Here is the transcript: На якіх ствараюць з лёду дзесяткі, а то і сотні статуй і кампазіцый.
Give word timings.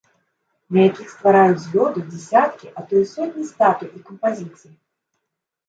На 0.77 0.85
якіх 0.89 1.11
ствараюць 1.15 1.59
з 1.65 1.75
лёду 1.75 1.99
дзесяткі, 2.09 2.71
а 2.77 2.87
то 2.89 2.93
і 3.03 3.05
сотні 3.13 3.45
статуй 3.53 3.95
і 3.97 4.05
кампазіцый. 4.11 4.77